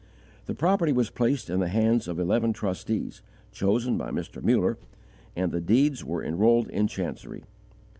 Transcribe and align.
The 0.47 0.55
property 0.55 0.91
was 0.91 1.11
placed 1.11 1.47
in 1.47 1.59
the 1.59 1.67
hands 1.67 2.07
of 2.07 2.19
eleven 2.19 2.53
trustees, 2.53 3.21
chosen 3.51 3.99
by 3.99 4.09
Mr. 4.09 4.41
Muller, 4.41 4.79
and 5.35 5.51
the 5.51 5.61
deeds 5.61 6.03
were 6.03 6.23
enrolled 6.23 6.69
in 6.71 6.87
chancery. 6.87 7.43